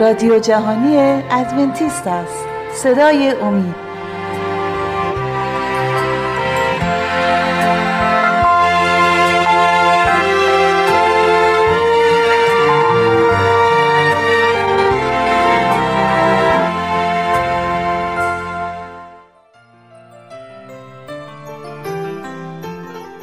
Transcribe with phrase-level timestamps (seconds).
[0.00, 0.96] رادیو جهانی
[1.30, 2.44] ادونتیست است.
[2.74, 3.74] صدای امید.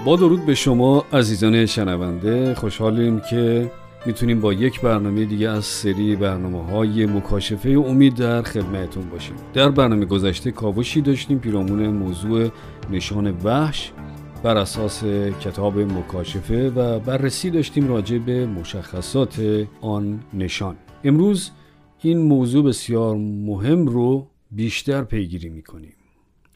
[0.05, 3.71] با درود به شما عزیزان شنونده خوشحالیم که
[4.05, 9.35] می‌تونیم با یک برنامه دیگه از سری برنامه های مکاشفه امید در خدمتتون باشیم.
[9.53, 12.49] در برنامه گذشته کاوشی داشتیم پیرامون موضوع
[12.91, 13.91] نشان وحش
[14.43, 15.03] بر اساس
[15.41, 20.75] کتاب مکاشفه و بررسی داشتیم راجع به مشخصات آن نشان.
[21.03, 21.51] امروز
[22.01, 25.93] این موضوع بسیار مهم رو بیشتر پیگیری می‌کنیم.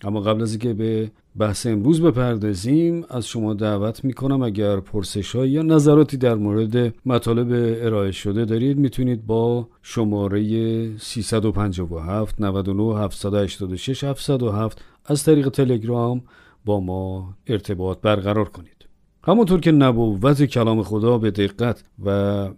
[0.02, 5.62] اما قبل از اینکه به بحث امروز بپردازیم از شما دعوت می‌کنم اگر پرسش یا
[5.62, 7.48] نظراتی در مورد مطالب
[7.86, 16.22] ارائه شده دارید می‌تونید با شماره 357 99 786 707 از طریق تلگرام
[16.66, 18.86] با ما ارتباط برقرار کنید.
[19.24, 22.10] همونطور که نبوت کلام خدا به دقت و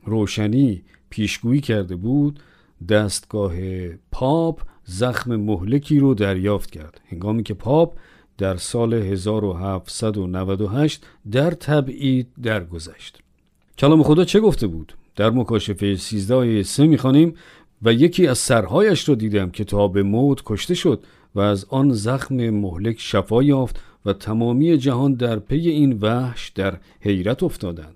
[0.05, 2.39] روشنی پیشگویی کرده بود
[2.89, 3.53] دستگاه
[4.11, 7.93] پاپ زخم مهلکی رو دریافت کرد هنگامی که پاپ
[8.37, 13.19] در سال 1798 در تبعید درگذشت.
[13.77, 17.33] کلام خدا چه گفته بود؟ در مکاشفه 13 آیه 3 می‌خوانیم
[17.81, 21.03] و یکی از سرهایش را دیدم که تا به موت کشته شد
[21.35, 26.77] و از آن زخم مهلک شفا یافت و تمامی جهان در پی این وحش در
[26.99, 27.95] حیرت افتادند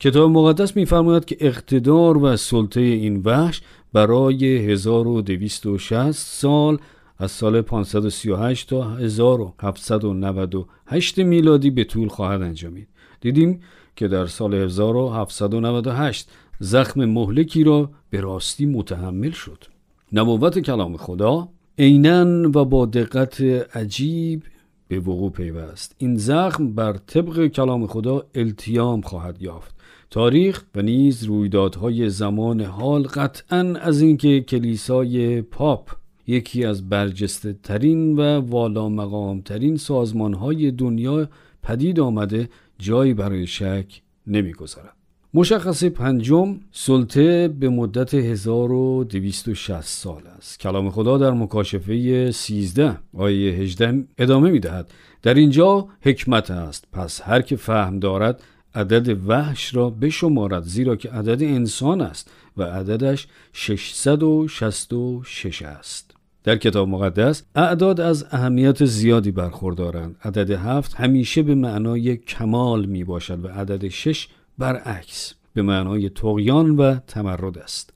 [0.00, 3.62] کتاب مقدس میفرماید که اقتدار و سلطه این وحش
[3.94, 6.78] برای 1260 سال
[7.18, 12.88] از سال 538 تا 1798 میلادی به طول خواهد انجامید.
[13.20, 13.60] دیدیم
[13.96, 19.64] که در سال 1798 زخم مهلکی را به راستی متحمل شد.
[20.12, 21.48] نبوت کلام خدا
[21.78, 23.40] عینا و با دقت
[23.76, 24.42] عجیب
[24.88, 25.94] به وقوع پیوست.
[25.98, 29.73] این زخم بر طبق کلام خدا التیام خواهد یافت.
[30.14, 35.90] تاریخ و نیز رویدادهای زمان حال قطعا از اینکه کلیسای پاپ
[36.26, 41.28] یکی از برجسته ترین و والا مقام ترین سازمان های دنیا
[41.62, 42.48] پدید آمده
[42.78, 44.92] جایی برای شک نمی‌گذارد.
[45.34, 50.60] مشخص پنجم سلطه به مدت 1260 سال است.
[50.60, 54.90] کلام خدا در مکاشفه 13 آیه 18 ادامه می دهد
[55.22, 56.84] در اینجا حکمت است.
[56.92, 58.42] پس هر که فهم دارد
[58.74, 66.14] عدد وحش را بشمارد زیرا که عدد انسان است و عددش 666 است.
[66.44, 70.16] در کتاب مقدس اعداد از اهمیت زیادی برخوردارند.
[70.24, 76.70] عدد هفت همیشه به معنای کمال می باشد و عدد شش برعکس به معنای تقیان
[76.70, 77.92] و تمرد است.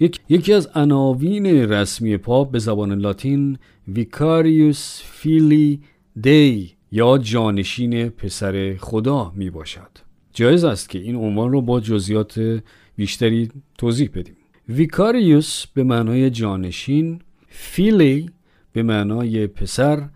[0.00, 3.58] یک، یکی از عناوین رسمی پاپ به زبان لاتین
[3.88, 5.80] ویکاریوس فیلی
[6.20, 10.09] دی یا جانشین پسر خدا می باشد
[10.40, 12.60] جایز است که این عنوان رو با جزئیات
[12.96, 14.36] بیشتری توضیح بدیم.
[14.68, 18.30] ویکاریوس به معنای جانشین فیلی
[18.72, 20.08] به معنای پسر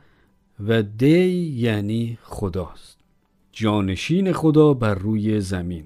[0.69, 2.99] و دی یعنی خداست.
[3.53, 5.85] جانشین خدا بر روی زمین.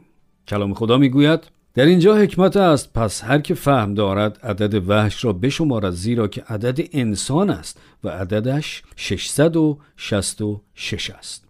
[0.49, 1.41] کلام خدا می‌گوید
[1.75, 6.43] در اینجا حکمت است پس هر که فهم دارد عدد وحش را بشمارد زیرا که
[6.43, 11.48] عدد انسان است و عددش 666 است.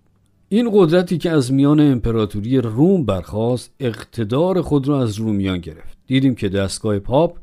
[0.50, 5.98] این قدرتی که از میان امپراتوری روم برخواست اقتدار خود را از رومیان گرفت.
[6.06, 7.38] دیدیم که دستگاه پاپ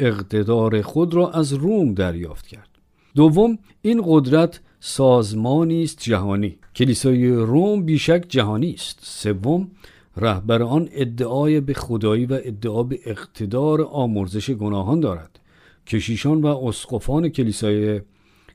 [0.00, 2.68] اقتدار خود را از روم دریافت کرد.
[3.14, 6.58] دوم این قدرت سازمانی است جهانی.
[6.74, 8.98] کلیسای روم بیشک جهانی است.
[9.02, 9.70] سوم
[10.16, 15.40] رهبر آن ادعای به خدایی و ادعا به اقتدار آمرزش گناهان دارد.
[15.86, 18.00] کشیشان و اسقفان کلیسای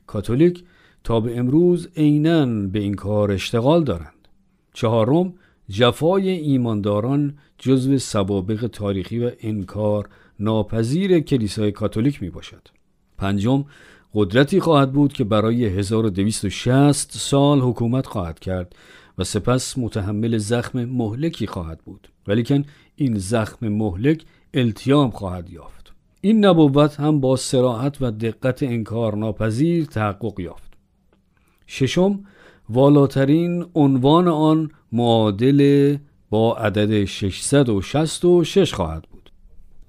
[0.06, 0.64] کاتولیک
[1.04, 4.28] تا به امروز عینا به این کار اشتغال دارند.
[4.74, 5.34] چهارم
[5.68, 10.08] جفای ایمانداران جزو سوابق تاریخی و انکار
[10.40, 12.68] ناپذیر کلیسای کاتولیک می باشد.
[13.18, 13.64] پنجم
[14.14, 18.76] قدرتی خواهد بود که برای 1260 سال حکومت خواهد کرد
[19.18, 22.08] و سپس متحمل زخم مهلکی خواهد بود.
[22.26, 22.64] ولیکن
[22.96, 24.24] این زخم مهلک
[24.54, 25.92] التیام خواهد یافت.
[26.20, 30.71] این نبوت هم با سراحت و دقت انکار ناپذیر تحقق یافت.
[31.72, 32.20] ششم
[32.68, 35.96] والاترین عنوان آن معادل
[36.30, 39.32] با عدد 666 خواهد بود.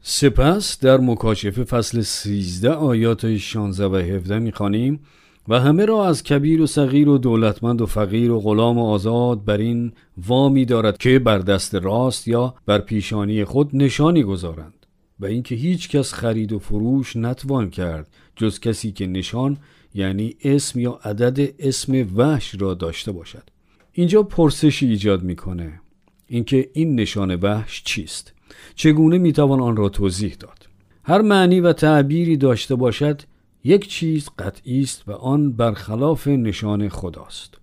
[0.01, 4.99] سپس در مکاشفه فصل 13 آیات 16 و 17 می‌خوانیم
[5.47, 9.45] و همه را از کبیر و صغیر و دولتمند و فقیر و غلام و آزاد
[9.45, 9.91] بر این
[10.27, 14.85] وامی دارد که بر دست راست یا بر پیشانی خود نشانی گذارند.
[15.19, 19.57] و اینکه هیچ کس خرید و فروش نتوان کرد جز کسی که نشان
[19.93, 23.43] یعنی اسم یا عدد اسم وحش را داشته باشد.
[23.91, 25.81] اینجا پرسشی ایجاد می‌کنه
[26.27, 28.33] اینکه این نشان وحش چیست.
[28.75, 30.67] چگونه می‌توان آن را توضیح داد؟
[31.03, 33.21] هر معنی و تعبیری داشته باشد
[33.63, 37.57] یک چیز قطعی است و آن برخلاف نشان خداست.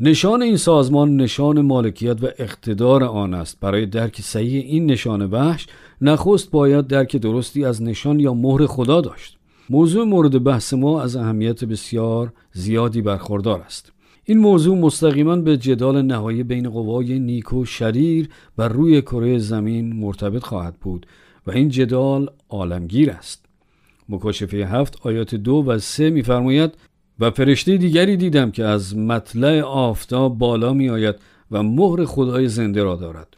[0.00, 3.60] نشان این سازمان نشان مالکیت و اقتدار آن است.
[3.60, 5.66] برای درک صحیح این نشان وحش
[6.00, 9.35] نخست باید درک درستی از نشان یا مهر خدا داشت.
[9.70, 13.92] موضوع مورد بحث ما از اهمیت بسیار زیادی برخوردار است.
[14.24, 19.92] این موضوع مستقیما به جدال نهایی بین قوای نیک و شریر بر روی کره زمین
[19.92, 21.06] مرتبط خواهد بود
[21.46, 23.44] و این جدال عالمگیر است.
[24.08, 26.74] مکاشفه هفت آیات دو و سه میفرماید
[27.20, 31.14] و فرشته دیگری دیدم که از مطلع آفتاب بالا می آید
[31.50, 33.36] و مهر خدای زنده را دارد.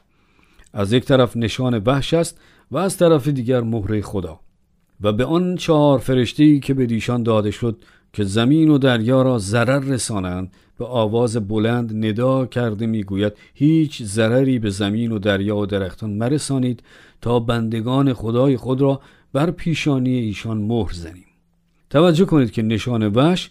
[0.72, 2.40] از یک طرف نشان وحش است
[2.70, 4.40] و از طرف دیگر مهر خدا.
[5.00, 7.76] و به آن چهار فرشته که به دیشان داده شد
[8.12, 14.58] که زمین و دریا را ضرر رسانند به آواز بلند ندا کرده می‌گوید هیچ ضرری
[14.58, 16.82] به زمین و دریا و درختان مرسانید
[17.20, 19.00] تا بندگان خدای خود را
[19.32, 21.24] بر پیشانی ایشان مهر زنیم
[21.90, 23.50] توجه کنید که نشان وش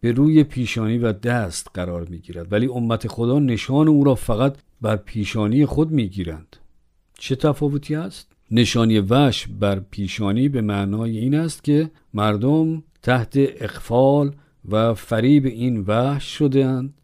[0.00, 4.56] به روی پیشانی و دست قرار می گیرد ولی امت خدا نشان او را فقط
[4.80, 6.56] بر پیشانی خود می گیرند
[7.18, 14.32] چه تفاوتی است؟ نشانی وش بر پیشانی به معنای این است که مردم تحت اقفال
[14.68, 16.94] و فریب این وحش شدهاند.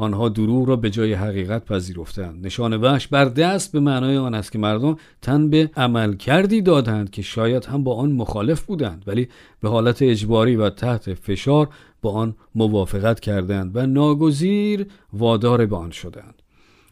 [0.00, 4.52] آنها دروغ را به جای حقیقت پذیرفتند نشان وحش بر دست به معنای آن است
[4.52, 9.28] که مردم تن به عمل کردی دادند که شاید هم با آن مخالف بودند ولی
[9.60, 11.68] به حالت اجباری و تحت فشار
[12.02, 16.39] با آن موافقت کردند و ناگزیر وادار به آن شدند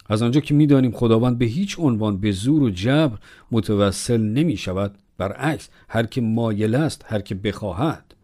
[0.08, 3.18] از آنجا که می‌دانیم خداوند به هیچ عنوان به زور و جبر
[3.50, 8.14] متوسل نمی شود برعکس هر که مایل است هر که بخواهد.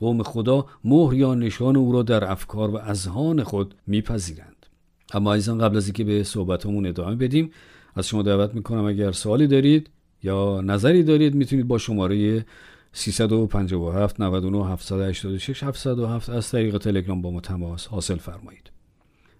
[0.00, 4.66] قوم خدا مهر یا نشان او را در افکار و اذهان خود میپذیرند.
[5.14, 7.50] اما ایزان قبل از اینکه به صحبتمون ادامه بدیم
[7.94, 9.90] از شما دعوت می‌کنم اگر سوالی دارید
[10.22, 12.44] یا نظری دارید می‌تونید با شماره
[12.92, 18.71] 357 99 786 707 از طریق تلگرام با ما تماس حاصل فرمایید.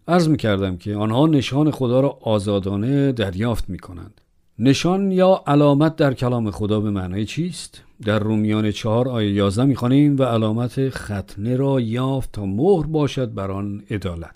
[0.08, 4.20] عرض می‌کردم که آنها نشان خدا را آزادانه دریافت می‌کنند
[4.58, 10.16] نشان یا علامت در کلام خدا به معنای چیست؟ در رومیان چهار آیه یازده می‌خوانیم
[10.18, 14.34] و علامت ختنه را یافت تا مهر باشد بر آن عدالت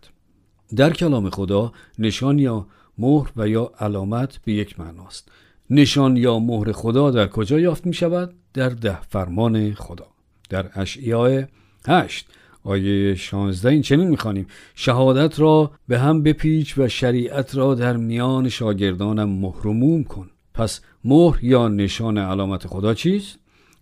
[0.77, 2.67] در کلام خدا نشان یا
[2.99, 5.29] مهر و یا علامت به یک معناست
[5.71, 10.07] نشان یا مهر خدا در کجا یافت می شود؟ در ده فرمان خدا
[10.49, 11.43] در اشعیاء
[11.89, 12.27] هشت
[12.67, 18.49] آیه 16 این چنین می‌خوانیم شهادت را به هم بپیچ و شریعت را در میان
[18.49, 23.39] شاگردانم مهرموم کن پس مهر یا نشان علامت خدا چیست؟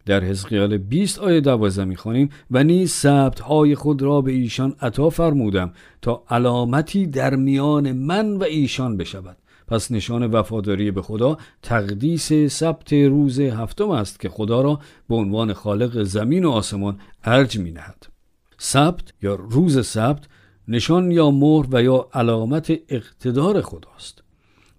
[0.06, 5.10] در حزقیال 20 آیه 12 می‌خوانیم و نیز ثبت های خود را به ایشان عطا
[5.10, 5.72] فرمودم
[6.02, 9.36] تا علامتی در میان من و ایشان بشود
[9.68, 15.52] پس نشان وفاداری به خدا تقدیس ثبت روز هفتم است که خدا را به عنوان
[15.52, 18.13] خالق زمین و آسمان ارج می نهد.
[18.58, 20.24] سبت یا روز سبت
[20.68, 24.22] نشان یا مهر و یا علامت اقتدار خداست.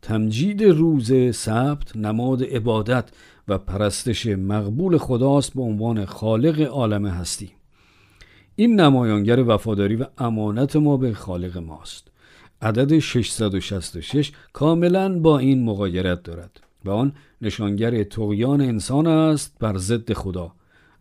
[0.02, 3.10] تمجید روز سبت نماد عبادت
[3.48, 7.52] و پرستش مقبول خداست به عنوان خالق عالم هستی.
[8.56, 12.12] این نمایانگر وفاداری و امانت ما به خالق ماست.
[12.62, 20.14] عدد 666 کاملا با این مقایرت دارد و آن نشانگر تقیان انسان است بر ضد
[20.14, 20.52] خدا.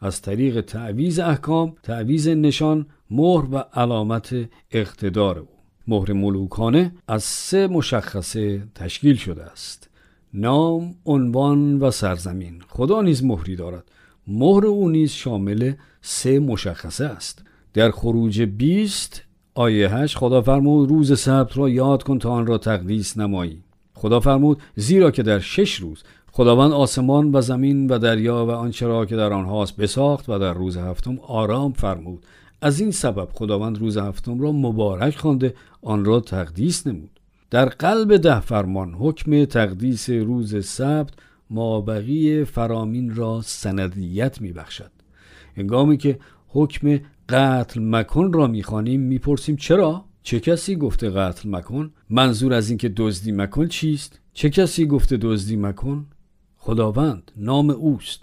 [0.00, 4.34] از طریق تعویز احکام تعویز نشان مهر و علامت
[4.70, 5.48] اقتدار او.
[5.88, 9.90] مهر ملوکانه از سه مشخصه تشکیل شده است.
[10.34, 12.62] نام عنوان و سرزمین.
[12.68, 13.84] خدا نیز مهری دارد.
[14.26, 15.72] مهر او نیز شامل
[16.02, 17.44] سه مشخصه است.
[17.74, 19.22] در خروج 20
[19.54, 23.62] آیه 8 خدا فرمود روز سبت را یاد کن تا آن را تقدیس نمایی.
[23.94, 26.02] خدا فرمود زیرا که در شش روز
[26.36, 30.54] خداوند آسمان و زمین و دریا و آنچه را که در آنهاست بساخت و در
[30.54, 32.26] روز هفتم آرام فرمود.
[32.62, 37.20] از این سبب خداوند روز هفتم را مبارک خوانده آن را تقدیس نمود.
[37.50, 41.10] در قلب ده فرمان حکم تقدیس روز سبت
[41.50, 44.90] مابقی فرامین را سندیت میبخشد.
[45.56, 52.52] هنگامی که حکم قتل مکن را می‌خوانیم می‌پرسیم چرا؟ چه کسی گفته قتل مکن؟ منظور
[52.54, 56.06] از اینکه دزدی مکن چیست؟ چه کسی گفته دزدی مکن؟
[56.64, 58.22] خداوند نام اوست.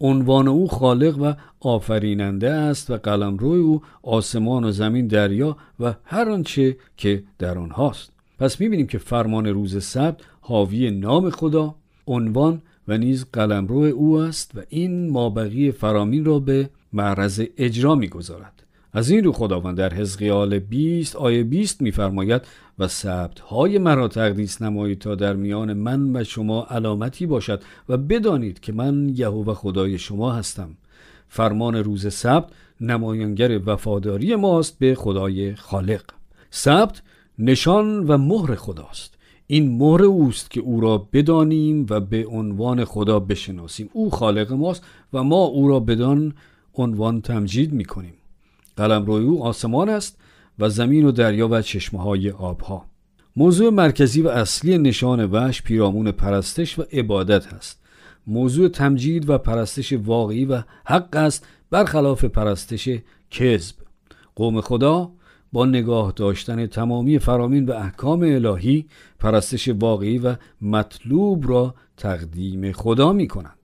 [0.00, 6.30] عنوان او خالق و آفریننده است و قلمرو او آسمان و زمین دریا و هر
[6.30, 8.12] آنچه که در آنهاست.
[8.38, 11.74] پس می‌بینیم که فرمان روز سبت حاوی نام خدا
[12.06, 18.62] عنوان و نیز قلمرو او است و این مابقی فرامین را به معرض اجرا می‌گذارد.
[18.92, 22.42] از این رو خداوند در حزقیال 20 آیه 20 میفرماید
[22.82, 27.96] و ثبت های مرا تقدیس نمایید تا در میان من و شما علامتی باشد و
[27.96, 30.70] بدانید که من یهوه خدای شما هستم.
[31.28, 32.46] فرمان روز سبت
[32.80, 36.02] نمایانگر وفاداری ماست به خدای خالق.
[36.50, 37.02] سبت
[37.38, 39.14] نشان و مهر خداست.
[39.46, 43.90] این مهر اوست که او را بدانیم و به عنوان خدا بشناسیم.
[43.92, 46.34] او خالق ماست و ما او را بدان
[46.74, 48.14] عنوان تمجید می کنیم
[48.76, 50.21] قلم روی او آسمان است.
[50.58, 52.86] و زمین و دریا و چشمه های آبها.
[53.36, 57.82] موضوع مرکزی و اصلی نشان وحش پیرامون پرستش و عبادت است.
[58.26, 62.88] موضوع تمجید و پرستش واقعی و حق است برخلاف پرستش
[63.30, 63.74] کذب.
[64.36, 65.10] قوم خدا
[65.52, 68.86] با نگاه داشتن تمامی فرامین و احکام الهی
[69.18, 73.58] پرستش واقعی و مطلوب را تقدیم خدا می کنند.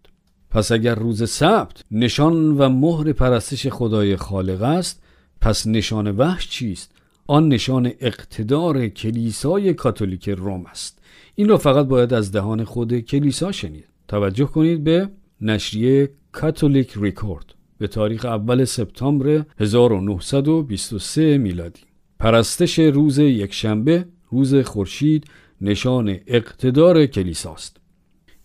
[0.51, 5.03] پس اگر روز سبت نشان و مهر پرستش خدای خالق است
[5.41, 6.93] پس نشان وحش چیست؟
[7.27, 10.99] آن نشان اقتدار کلیسای کاتولیک روم است.
[11.35, 13.89] این را فقط باید از دهان خود کلیسا شنید.
[14.09, 15.09] توجه کنید به
[15.41, 21.81] نشریه کاتولیک ریکورد به تاریخ اول سپتامبر 1923 میلادی.
[22.19, 25.25] پرستش روز یکشنبه روز خورشید
[25.61, 27.77] نشان اقتدار کلیساست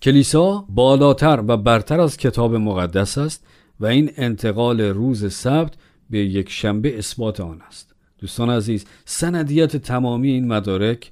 [0.01, 3.45] کلیسا بالاتر و برتر از کتاب مقدس است
[3.79, 5.73] و این انتقال روز سبت
[6.13, 7.95] به یک شنبه اثبات آن است.
[8.17, 11.11] دوستان عزیز سندیت تمامی این مدارک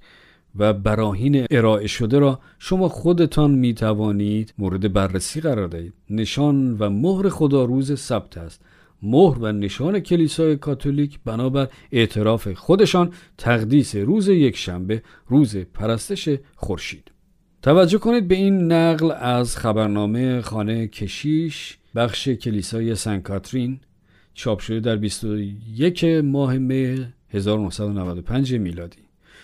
[0.55, 5.93] و براهین ارائه شده را شما خودتان می توانید مورد بررسی قرار دهید.
[6.09, 8.61] نشان و مهر خدا روز سبت است.
[9.03, 17.11] مهر و نشان کلیسای کاتولیک بنابر اعتراف خودشان تقدیس روز یک شنبه روز پرستش خورشید.
[17.61, 23.79] توجه کنید به این نقل از خبرنامه خانه کشیش بخش کلیسای سن کاترین.
[24.33, 29.01] چاپ شده در 21 ماه می 1995 میلادی.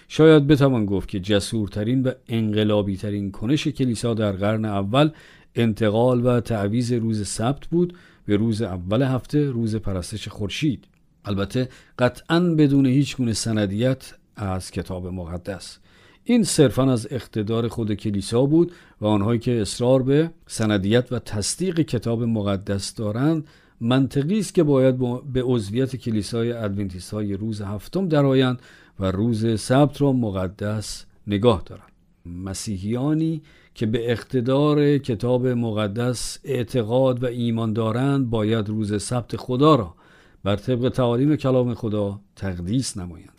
[0.08, 5.10] شاید بتوان گفت که جسورترین و انقلابی ترین کنش کلیسا در قرن اول
[5.56, 7.94] انتقال و تعویض روز سبت بود
[8.26, 10.86] به روز اول هفته روز پرستش خورشید.
[11.26, 15.80] البته قطعا بدون هیچ گونه سندیت از کتاب مقدس.
[16.24, 21.80] این صرفا از اقتدار خود کلیسا بود و آنهایی که اصرار به سندیت و تصدیق
[21.80, 23.48] کتاب مقدس دارند
[23.82, 24.96] منطقی است که باید
[25.34, 28.62] به عضویت کلیسای ادونتیست های روز هفتم درآیند
[29.00, 31.92] و روز سبت را مقدس نگاه دارند.
[32.26, 33.42] مسیحیانی
[33.76, 39.96] که به اقتدار کتاب مقدس اعتقاد و ایمان دارند باید روز سبت خدا را
[40.44, 43.38] بر طبق تعالیم کلام خدا تقدیس نمایند.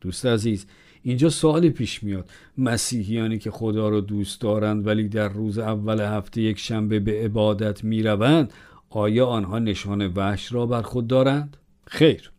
[0.00, 0.66] دوست عزیز
[1.02, 2.30] اینجا سوالی پیش میاد.
[2.58, 7.84] مسیحیانی که خدا را دوست دارند ولی در روز اول هفته یک شنبه به عبادت
[7.84, 8.52] می‌روند
[8.90, 12.30] آیا آنها نشان وحش را بر خود دارند؟ خیر.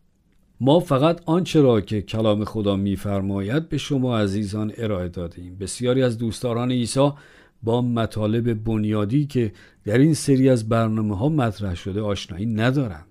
[0.60, 5.56] ما فقط آنچه را که کلام خدا میفرماید به شما عزیزان ارائه دادیم.
[5.60, 7.10] بسیاری از دوستداران عیسی
[7.62, 9.52] با مطالب بنیادی که
[9.84, 13.07] در این سری از برنامه ها مطرح شده آشنایی ندارند.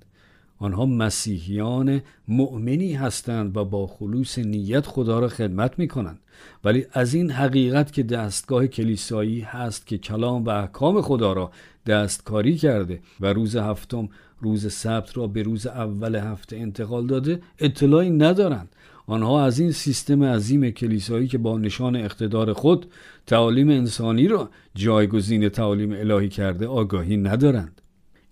[0.59, 6.19] آنها مسیحیان مؤمنی هستند و با خلوص نیت خدا را خدمت می کنند
[6.63, 11.51] ولی از این حقیقت که دستگاه کلیسایی هست که کلام و احکام خدا را
[11.85, 14.09] دستکاری کرده و روز هفتم
[14.41, 18.69] روز سبت را به روز اول هفته انتقال داده اطلاعی ندارند.
[19.07, 22.85] آنها از این سیستم عظیم کلیسایی که با نشان اقتدار خود
[23.25, 27.81] تعالیم انسانی را جایگزین تعالیم الهی کرده آگاهی ندارند.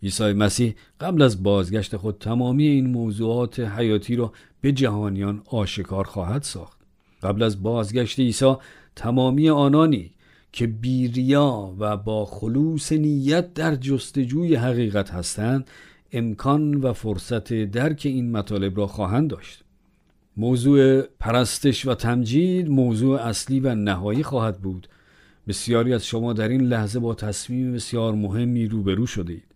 [0.06, 6.44] عیسی مسیح قبل از بازگشت خود تمامی این موضوعات حیاتی را به جهانیان آشکار خواهد
[6.44, 6.80] ساخت.
[7.24, 8.56] قبل از بازگشت عیسی
[8.96, 10.12] تمامی آنانی
[10.52, 15.70] که بیریا و با خلوص نیت در جستجوی حقیقت هستند
[16.12, 19.64] امکان و فرصت درک این مطالب را خواهند داشت.
[20.38, 24.88] موضوع پرستش و تمجید موضوع اصلی و نهایی خواهد بود.
[25.48, 29.55] بسیاری از شما در این لحظه با تصمیم بسیار مهمی روبرو شده اید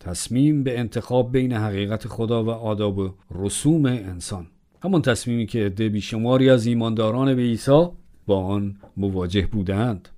[0.00, 4.46] تصمیم به انتخاب بین حقیقت خدا و آداب و رسوم انسان.
[4.82, 7.86] همان تصمیمی که عده بیشماری از ایمانداران به عیسی
[8.26, 10.08] با آن مواجه بودند.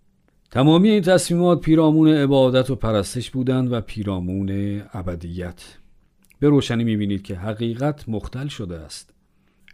[0.51, 5.63] تمامی این تصمیمات پیرامون عبادت و پرستش بودند و پیرامون ابدیت.
[6.41, 9.15] به روشنی می‌بینید که حقیقت مختل شده است.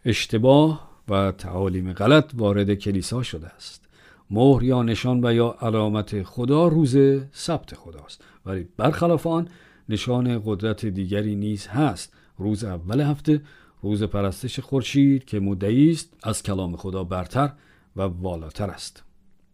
[0.04, 3.88] اشتباه و تعالیم غلط وارد کلیسا شده است.
[4.30, 6.96] مهر یا نشان و یا علامت خدا روز
[7.32, 8.25] سبت خداست.
[8.46, 9.48] ولی برخلاف آن
[9.88, 12.12] نشان قدرت دیگری نیز هست.
[12.38, 13.43] روز اول هفته
[13.83, 17.52] روز پرستش خورشید که مدعی است از کلام خدا برتر
[17.97, 19.02] و والاتر است.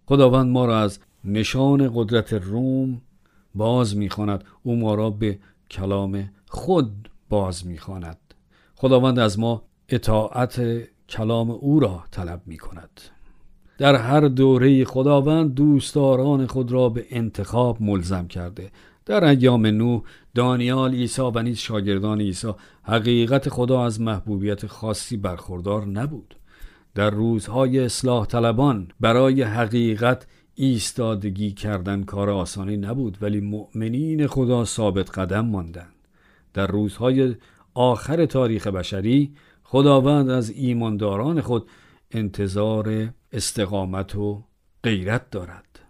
[0.07, 3.01] خداوند ما را از نشان قدرت روم
[3.55, 4.45] باز می‌خواند.
[4.63, 5.39] او ما را به
[5.71, 8.19] کلام خود باز می‌خواند.
[8.75, 13.01] خداوند از ما اطاعت کلام او را طلب می کند
[13.79, 18.71] در هر دوره خداوند دوستداران خود را به انتخاب ملزم کرده.
[19.07, 20.03] در ایام نو
[20.35, 26.37] دانیال عیسی و نیز شاگردان عیسی حقیقت خدا از محبوبیت خاصی برخوردار نبود.
[26.95, 35.19] در روزهای اصلاح طلبان برای حقیقت ایستادگی کردن کار آسانی نبود ولی مؤمنین خدا ثابت
[35.19, 35.95] قدم ماندند.
[36.55, 37.35] در روزهای
[37.75, 41.69] آخر تاریخ بشری خداوند از ایمانداران خود
[42.11, 44.45] انتظار استقامت و
[44.85, 45.81] غیرت دارد.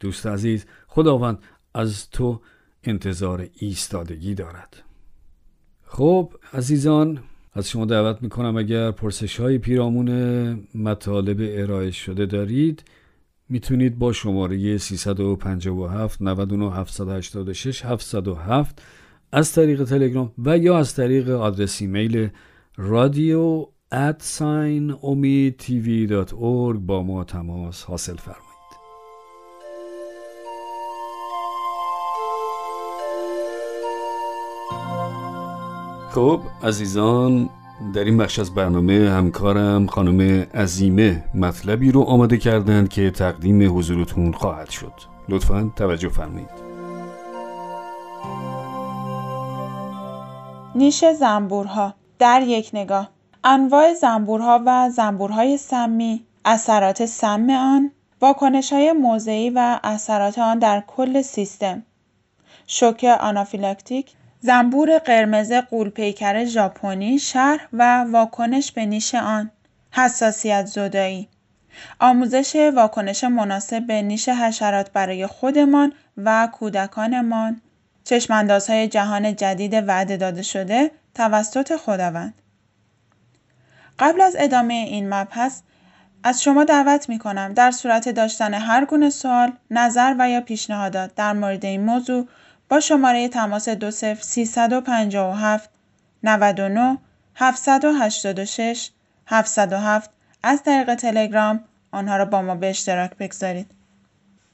[0.00, 1.38] دوست عزیز خداوند
[1.74, 2.40] از تو
[2.84, 4.82] انتظار ایستادگی دارد.
[5.84, 7.18] خب عزیزان
[7.52, 10.10] از شما دعوت می‌کنم اگر پرسش های پیرامون
[10.74, 12.84] مطالب ارائه شده دارید
[13.48, 18.82] می‌تونید با شماره 357 99 786 707
[19.32, 22.28] از طریق تلگرام و یا از طریق آدرس ایمیل
[22.76, 24.92] رادیو at sign
[26.78, 28.51] با ما تماس حاصل فرمایید.
[36.14, 37.50] خب عزیزان
[37.94, 44.32] در این بخش از برنامه همکارم خانم عزیمه مطلبی رو آماده کردند که تقدیم حضورتون
[44.32, 44.92] خواهد شد.
[45.28, 46.48] لطفا توجه فرمایید.
[50.74, 53.10] نیش زنبورها در یک نگاه.
[53.44, 57.90] انواع زنبورها و زنبورهای سمی اثرات سم آن
[58.72, 61.82] های موضعی و اثرات آن در کل سیستم.
[62.66, 64.12] شوک آنافیلاکتیک
[64.44, 69.50] زنبور قرمز قولپیکر ژاپنی شرح و واکنش به نیش آن
[69.90, 71.28] حساسیت زدایی.
[72.00, 77.60] آموزش واکنش مناسب به نیش حشرات برای خودمان و کودکانمان.
[78.04, 82.34] چشماندازهای جهان جدید وعده داده شده توسط خداوند.
[83.98, 85.60] قبل از ادامه این مبحث
[86.24, 91.14] از شما دعوت می کنم در صورت داشتن هر گونه سوال، نظر و یا پیشنهادات
[91.14, 92.28] در مورد این موضوع
[92.72, 95.70] با شماره تماس 20 357
[96.22, 96.98] 99
[97.34, 98.90] 786
[99.26, 100.10] 707
[100.42, 103.70] از طریق تلگرام آنها را با ما به اشتراک بگذارید.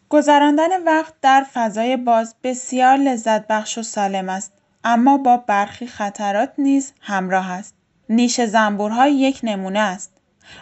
[0.09, 4.53] گذراندن وقت در فضای باز بسیار لذت بخش و سالم است
[4.85, 7.75] اما با برخی خطرات نیز همراه است.
[8.09, 10.13] نیش زنبورها یک نمونه است.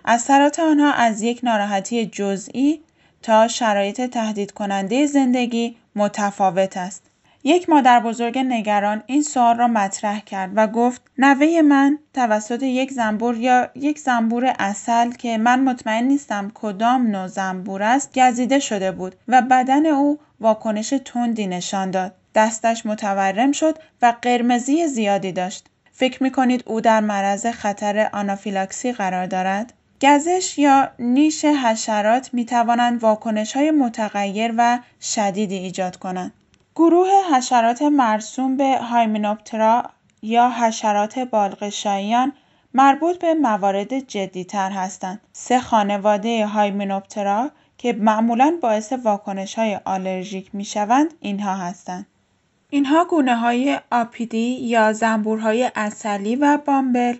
[0.04, 2.82] اثرات آنها از یک ناراحتی جزئی
[3.22, 7.10] تا شرایط تهدید کننده زندگی متفاوت است.
[7.46, 12.92] یک مادر بزرگ نگران این سوال را مطرح کرد و گفت نوه من توسط یک
[12.92, 18.92] زنبور یا یک زنبور اصل که من مطمئن نیستم کدام نوع زنبور است گزیده شده
[18.92, 22.14] بود و بدن او واکنش تندی نشان داد.
[22.34, 25.66] دستش متورم شد و قرمزی زیادی داشت.
[25.92, 32.44] فکر می کنید او در معرض خطر آنافیلاکسی قرار دارد؟ گزش یا نیش حشرات می
[32.44, 36.32] توانند واکنش های متغیر و شدیدی ایجاد کنند.
[36.76, 39.82] گروه حشرات مرسوم به هایمنوپترا
[40.22, 42.32] یا حشرات بالغشاییان
[42.74, 45.20] مربوط به موارد جدیتر هستند.
[45.32, 52.06] سه خانواده هایمنوپترا که معمولا باعث واکنش های آلرژیک می شوند اینها هستند.
[52.70, 57.16] اینها گونه های آپیدی یا زنبورهای اصلی و بامبل،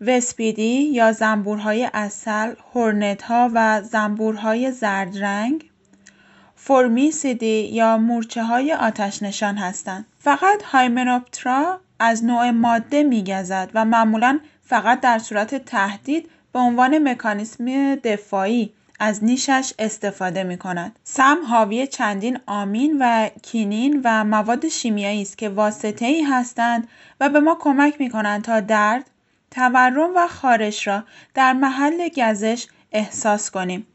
[0.00, 5.71] وسپیدی یا زنبورهای اصل، هورنت ها و زنبورهای زرد رنگ،
[6.64, 10.06] فرمیسیدی یا مورچه های آتش نشان هستند.
[10.18, 17.94] فقط هایمنوپترا از نوع ماده میگزد و معمولا فقط در صورت تهدید به عنوان مکانیسم
[17.94, 20.98] دفاعی از نیشش استفاده می کند.
[21.04, 26.88] سم حاوی چندین آمین و کینین و مواد شیمیایی است که واسطه ای هستند
[27.20, 29.10] و به ما کمک می کنند تا درد،
[29.50, 33.86] تورم و خارش را در محل گزش احساس کنیم.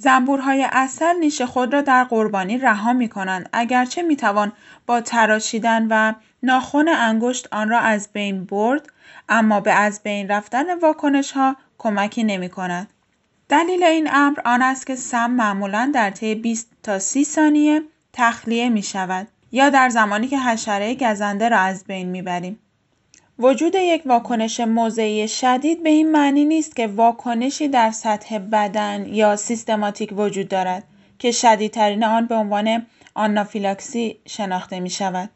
[0.00, 4.52] زنبورهای اصل نیش خود را در قربانی رها می کنند اگرچه می توان
[4.86, 8.86] با تراشیدن و ناخن انگشت آن را از بین برد
[9.28, 12.88] اما به از بین رفتن واکنش ها کمکی نمی کند.
[13.48, 17.82] دلیل این امر آن است که سم معمولا در طی 20 تا 30 ثانیه
[18.12, 22.58] تخلیه می شود یا در زمانی که حشره گزنده را از بین می بریم.
[23.40, 29.36] وجود یک واکنش موضعی شدید به این معنی نیست که واکنشی در سطح بدن یا
[29.36, 30.84] سیستماتیک وجود دارد
[31.18, 35.30] که شدیدترین آن به عنوان آنافیلاکسی شناخته می شود.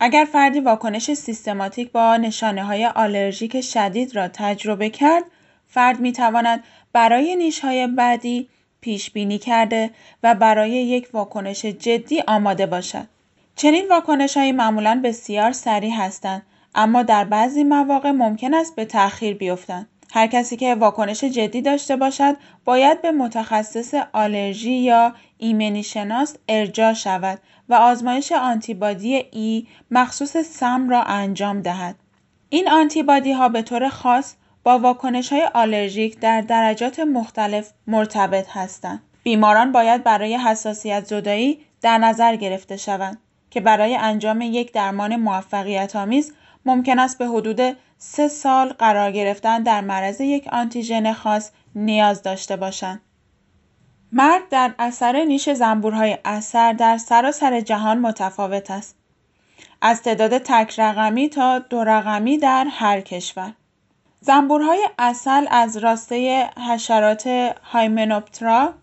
[0.00, 5.24] اگر فردی واکنش سیستماتیک با نشانه های آلرژیک شدید را تجربه کرد،
[5.66, 8.48] فرد می تواند برای نیشهای بعدی
[8.80, 9.90] پیش بینی کرده
[10.22, 13.08] و برای یک واکنش جدی آماده باشد.
[13.56, 16.42] چنین واکنش های معمولا بسیار سریع هستند
[16.78, 19.88] اما در بعضی مواقع ممکن است به تأخیر بیفتند.
[20.12, 26.92] هر کسی که واکنش جدی داشته باشد باید به متخصص آلرژی یا ایمنی شناس ارجاع
[26.92, 27.38] شود
[27.68, 31.96] و آزمایش آنتیبادی ای مخصوص سم را انجام دهد.
[32.48, 39.02] این آنتیبادی ها به طور خاص با واکنش های آلرژیک در درجات مختلف مرتبط هستند.
[39.22, 43.18] بیماران باید برای حساسیت زدایی در نظر گرفته شوند
[43.50, 46.32] که برای انجام یک درمان موفقیت آمیز
[46.64, 52.56] ممکن است به حدود سه سال قرار گرفتن در معرض یک آنتیژن خاص نیاز داشته
[52.56, 53.00] باشند.
[54.12, 58.96] مرگ در اثر نیش زنبورهای اثر در سراسر جهان متفاوت است.
[59.82, 63.52] از تعداد تک رقمی تا دو رقمی در هر کشور.
[64.20, 67.26] زنبورهای اصل از راسته حشرات
[67.62, 68.74] هایمنوپترا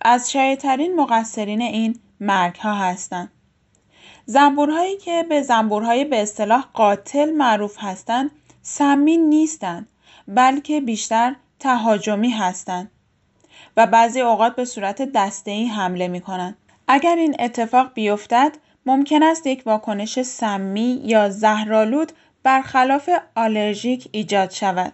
[0.00, 3.31] از شایعترین مقصرین این مرگ ها هستند.
[4.32, 8.30] زنبورهایی که به زنبورهای به اصطلاح قاتل معروف هستند
[8.62, 9.88] سمی نیستند
[10.28, 12.90] بلکه بیشتر تهاجمی هستند
[13.76, 16.56] و بعضی اوقات به صورت دسته‌ای حمله می کنند.
[16.88, 18.52] اگر این اتفاق بیفتد
[18.86, 24.92] ممکن است یک واکنش سمی یا زهرالود برخلاف آلرژیک ایجاد شود.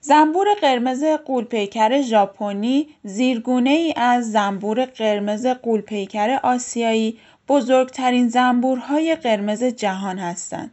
[0.00, 10.18] زنبور قرمز قولپیکر ژاپنی زیرگونه ای از زنبور قرمز قولپیکر آسیایی بزرگترین زنبورهای قرمز جهان
[10.18, 10.70] هستند.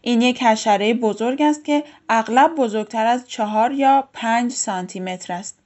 [0.00, 5.58] این یک حشره بزرگ است که اغلب بزرگتر از چهار یا پنج سانتی متر است.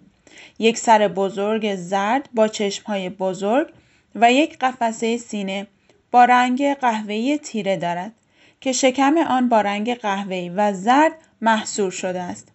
[0.58, 3.72] یک سر بزرگ زرد با چشمهای بزرگ
[4.14, 5.66] و یک قفسه سینه
[6.10, 8.12] با رنگ قهوه‌ای تیره دارد
[8.60, 12.48] که شکم آن با رنگ قهوه‌ای و زرد محصور شده است.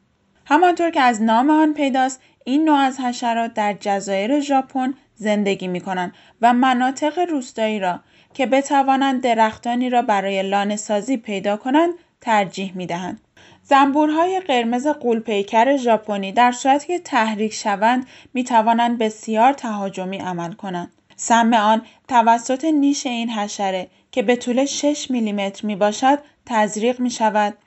[0.45, 5.81] همانطور که از نام آن پیداست این نوع از حشرات در جزایر ژاپن زندگی می
[5.81, 7.99] کنند و مناطق روستایی را
[8.33, 13.21] که بتوانند درختانی را برای لانه سازی پیدا کنند ترجیح می دهند.
[13.63, 20.91] زنبورهای قرمز قولپیکر ژاپنی در صورتی که تحریک شوند می توانند بسیار تهاجمی عمل کنند.
[21.15, 27.09] سم آن توسط نیش این حشره که به طول 6 میلیمتر می باشد تزریق می
[27.09, 27.57] شود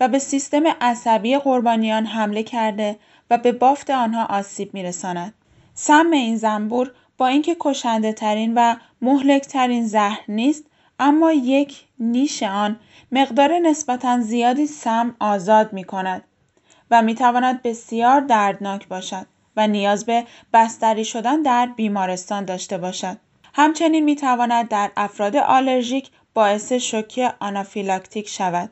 [0.00, 2.96] و به سیستم عصبی قربانیان حمله کرده
[3.30, 5.34] و به بافت آنها آسیب می رساند.
[5.80, 10.64] سم این زنبور با اینکه کشنده ترین و مهلک ترین زهر نیست
[10.98, 12.80] اما یک نیش آن
[13.12, 16.24] مقدار نسبتا زیادی سم آزاد می کند
[16.90, 23.16] و می تواند بسیار دردناک باشد و نیاز به بستری شدن در بیمارستان داشته باشد.
[23.54, 28.70] همچنین می تواند در افراد آلرژیک باعث شوک آنافیلاکتیک شود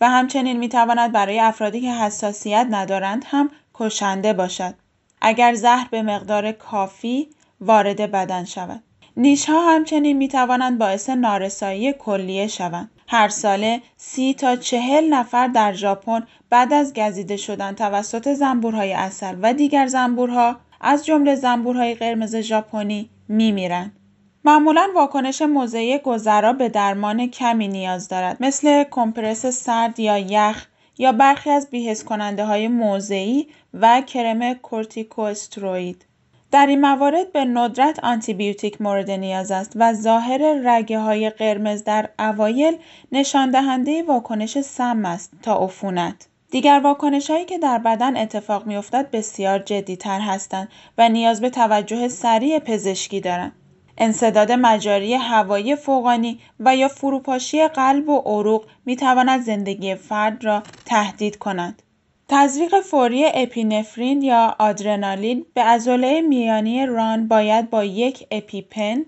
[0.00, 4.81] و همچنین می تواند برای افرادی که حساسیت ندارند هم کشنده باشد.
[5.24, 7.28] اگر زهر به مقدار کافی
[7.60, 8.82] وارد بدن شود.
[9.16, 12.90] نیش ها همچنین می توانند باعث نارسایی کلیه شوند.
[13.08, 19.36] هر ساله سی تا چهل نفر در ژاپن بعد از گزیده شدن توسط زنبورهای اصل
[19.42, 23.96] و دیگر زنبورها از جمله زنبورهای قرمز ژاپنی میمیرند.
[24.44, 30.66] معمولا واکنش موضعی گذرا به درمان کمی نیاز دارد مثل کمپرس سرد یا یخ
[30.98, 36.04] یا برخی از بیهس کننده های موضعی و کرم کورتیکوستروید.
[36.50, 42.08] در این موارد به ندرت آنتیبیوتیک مورد نیاز است و ظاهر رگه های قرمز در
[42.18, 42.76] اوایل
[43.12, 46.26] نشان دهنده واکنش سم است تا عفونت.
[46.50, 51.40] دیگر واکنش هایی که در بدن اتفاق می افتد بسیار جدی تر هستند و نیاز
[51.40, 53.52] به توجه سریع پزشکی دارند.
[53.98, 60.62] انصداد مجاری هوایی فوقانی و یا فروپاشی قلب و عروق می تواند زندگی فرد را
[60.84, 61.82] تهدید کند.
[62.28, 69.04] تزریق فوری اپینفرین یا آدرنالین به عضله میانی ران باید با یک اپیپن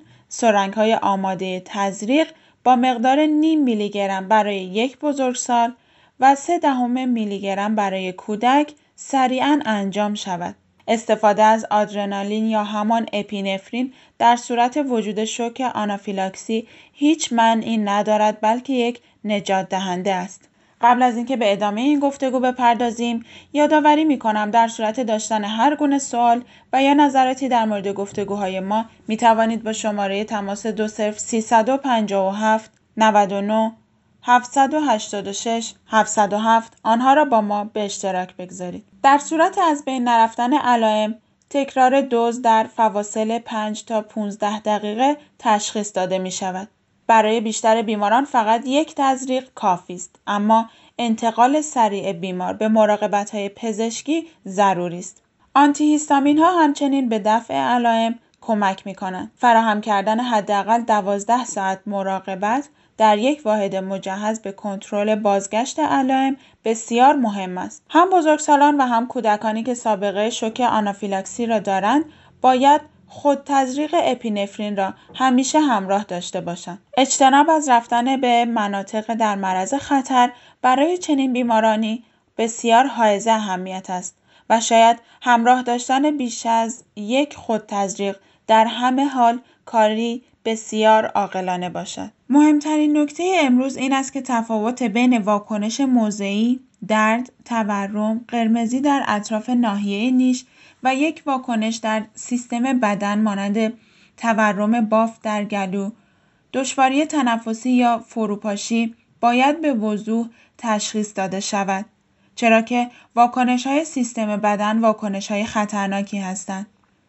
[0.77, 2.29] های آماده تزریق
[2.65, 5.75] با مقدار نیم میلی گرم برای یک بزرگسال
[6.21, 10.55] و سه دهم میلی گرم برای کودک سریعا انجام شود.
[10.89, 18.73] استفاده از آدرنالین یا همان اپینفرین در صورت وجود شوک آنافیلاکسی هیچ منعی ندارد بلکه
[18.73, 20.49] یک نجات دهنده است.
[20.81, 25.77] قبل از اینکه به ادامه این گفتگو بپردازیم یادآوری می کنم در صورت داشتن هر
[25.77, 30.89] گونه سوال و یا نظراتی در مورد گفتگوهای ما می توانید با شماره تماس دو
[30.89, 33.73] صرف 357 99
[34.27, 38.85] 786 707 آنها را با ما به اشتراک بگذارید.
[39.03, 41.15] در صورت از بین نرفتن علائم
[41.51, 46.69] تکرار دوز در فواصل 5 تا 15 دقیقه تشخیص داده می شود.
[47.07, 52.69] برای بیشتر بیماران فقط یک تزریق کافی است اما انتقال سریع بیمار به
[53.33, 55.23] های پزشکی ضروری است
[55.55, 59.33] آنتی هیستامین ها همچنین به دفع علائم کمک می کنند.
[59.37, 67.15] فراهم کردن حداقل 12 ساعت مراقبت در یک واحد مجهز به کنترل بازگشت علائم بسیار
[67.15, 67.83] مهم است.
[67.91, 72.05] هم بزرگسالان و هم کودکانی که سابقه شوک آنافیلاکسی را دارند
[72.41, 76.79] باید خود تزریق اپینفرین را همیشه همراه داشته باشند.
[76.97, 82.05] اجتناب از رفتن به مناطق در معرض خطر برای چنین بیمارانی
[82.39, 84.17] بسیار حائز اهمیت است
[84.51, 91.71] و شاید همراه داشتن بیش از یک خود تزریق در همه حال کاری بسیار عاقلانه
[91.71, 92.11] باشد.
[92.29, 99.51] مهمترین نکته امروز این است که تفاوت بین واکنش موضعی، درد، تورم، قرمزی در اطراف
[99.51, 100.45] ناحیه نیش
[100.83, 103.73] و یک واکنش در سیستم بدن مانند
[104.17, 105.91] تورم بافت در گلو،
[106.53, 110.29] دشواری تنفسی یا فروپاشی باید به وضوح
[110.59, 111.85] تشخیص داده شود.
[112.35, 116.67] چرا که واکنش های سیستم بدن واکنش های خطرناکی هستند.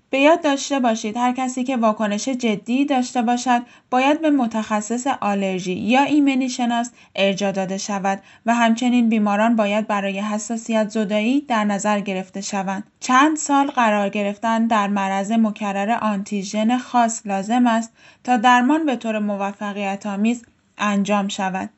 [0.09, 5.73] به یاد داشته باشید هر کسی که واکنش جدی داشته باشد باید به متخصص آلرژی
[5.73, 11.99] یا ایمنی شناس ارجا داده شود و همچنین بیماران باید برای حساسیت زدایی در نظر
[11.99, 12.83] گرفته شوند.
[12.99, 17.91] چند سال قرار گرفتن در معرض مکرر آنتیژن خاص لازم است
[18.23, 20.45] تا درمان به طور موفقیت آمیز
[20.77, 21.69] انجام شود.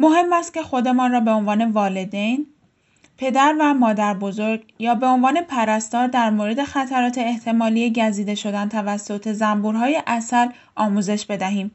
[0.00, 2.46] مهم است که خودمان را به عنوان والدین،
[3.18, 9.32] پدر و مادر بزرگ یا به عنوان پرستار در مورد خطرات احتمالی گزیده شدن توسط
[9.32, 11.70] زنبورهای اصل آموزش بدهیم.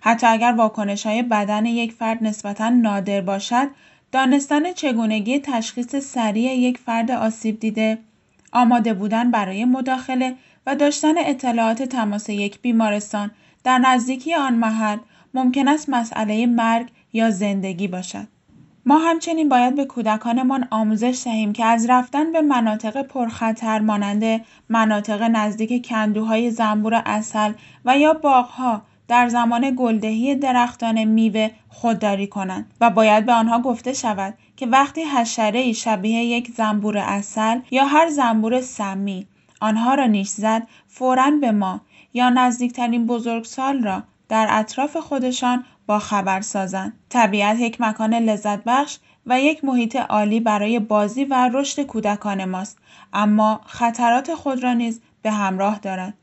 [0.00, 3.68] حتی اگر واکنش های بدن یک فرد نسبتا نادر باشد،
[4.12, 7.98] دانستن چگونگی تشخیص سریع یک فرد آسیب دیده،
[8.52, 10.34] آماده بودن برای مداخله
[10.66, 13.30] و داشتن اطلاعات تماس یک بیمارستان
[13.64, 14.98] در نزدیکی آن محل
[15.34, 18.35] ممکن است مسئله مرگ یا زندگی باشد.
[18.88, 25.22] ما همچنین باید به کودکانمان آموزش دهیم که از رفتن به مناطق پرخطر مانند مناطق
[25.22, 27.52] نزدیک کندوهای زنبور اصل
[27.84, 33.92] و یا باغها در زمان گلدهی درختان میوه خودداری کنند و باید به آنها گفته
[33.92, 39.26] شود که وقتی حشره شبیه یک زنبور اصل یا هر زنبور سمی
[39.60, 41.80] آنها را نیش زد فورا به ما
[42.14, 46.92] یا نزدیکترین بزرگسال را در اطراف خودشان با خبر سازند.
[47.08, 52.78] طبیعت یک مکان لذت بخش و یک محیط عالی برای بازی و رشد کودکان ماست.
[53.12, 56.14] اما خطرات خود را نیز به همراه دارد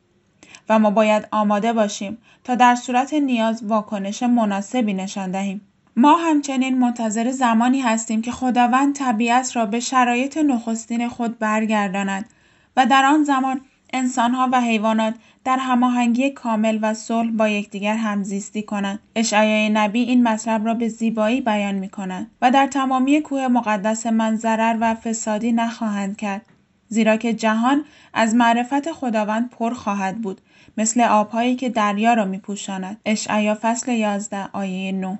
[0.69, 5.62] و ما باید آماده باشیم تا در صورت نیاز واکنش مناسبی نشان دهیم.
[5.95, 12.30] ما همچنین منتظر زمانی هستیم که خداوند طبیعت را به شرایط نخستین خود برگرداند
[12.78, 13.62] و در آن زمان
[13.93, 15.13] انسانها و حیوانات
[15.45, 20.88] در هماهنگی کامل و صلح با یکدیگر همزیستی کنند اشعیای نبی این مطلب را به
[20.88, 26.45] زیبایی بیان می کنند و در تمامی کوه مقدس من ضرر و فسادی نخواهند کرد
[26.88, 30.41] زیرا که جهان از معرفت خداوند پر خواهد بود
[30.77, 32.97] مثل آبهایی که دریا را می پوشاند.
[33.06, 35.19] اشعیا فصل 11 آیه 9